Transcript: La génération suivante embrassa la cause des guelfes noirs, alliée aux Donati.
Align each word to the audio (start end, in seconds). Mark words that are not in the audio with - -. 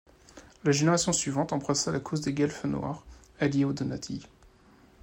La 0.63 0.71
génération 0.71 1.13
suivante 1.13 1.53
embrassa 1.53 1.91
la 1.91 1.99
cause 1.99 2.21
des 2.21 2.33
guelfes 2.33 2.63
noirs, 2.63 3.03
alliée 3.39 3.65
aux 3.65 3.73
Donati. 3.73 4.25